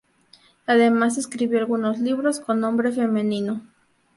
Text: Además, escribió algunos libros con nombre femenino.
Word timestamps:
Además, 0.65 1.19
escribió 1.19 1.59
algunos 1.59 1.99
libros 1.99 2.39
con 2.39 2.59
nombre 2.59 2.91
femenino. 2.91 3.61